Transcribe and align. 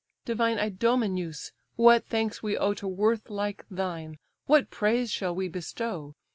"Divine 0.25 0.57
Idomeneus! 0.57 1.51
what 1.75 2.07
thanks 2.07 2.41
we 2.41 2.57
owe 2.57 2.73
To 2.73 2.87
worth 2.87 3.29
like 3.29 3.65
thine! 3.69 4.17
what 4.47 4.71
praise 4.71 5.11
shall 5.11 5.35
we 5.35 5.47
bestow? 5.47 6.15